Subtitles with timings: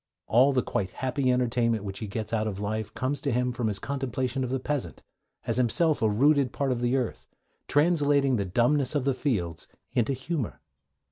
[0.25, 3.67] All the quite happy entertainment which he gets out of life comes to him from
[3.67, 5.03] his contemplation of the peasant,
[5.45, 7.27] as himself a rooted part of the earth,
[7.67, 10.59] translating the dumbness of the fields into humour.